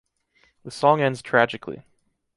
The 0.63 0.71
song 0.71 0.99
ends 1.03 1.21
tragically. 1.21 1.83